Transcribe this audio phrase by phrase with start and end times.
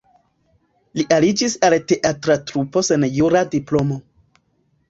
[0.99, 4.01] Li aliĝis al teatra trupo sen jura diplomo.